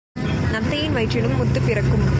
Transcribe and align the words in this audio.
நத்தையின் 0.51 0.93
வயிற்றிலும் 0.93 1.35
முத்துப் 1.35 1.65
பிறக்கும். 1.65 2.01